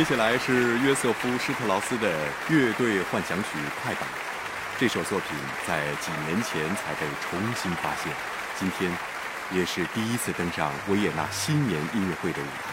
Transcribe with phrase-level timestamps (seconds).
[0.00, 2.10] 接下来是约瑟夫·施特劳斯的
[2.48, 3.48] 乐队幻想曲
[3.82, 4.08] 快板。
[4.78, 8.10] 这首作品在几年前才被重新发现，
[8.58, 8.90] 今天
[9.52, 12.69] 也是第一次登上维也纳新年音乐会的舞台。